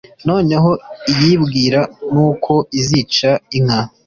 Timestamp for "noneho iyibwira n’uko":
0.27-2.53